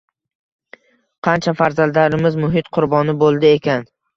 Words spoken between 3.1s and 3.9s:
boʻldi ekan?